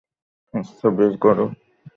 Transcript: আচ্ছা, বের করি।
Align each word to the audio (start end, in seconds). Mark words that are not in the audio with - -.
আচ্ছা, 0.53 0.87
বের 0.89 1.13
করি। 1.17 1.45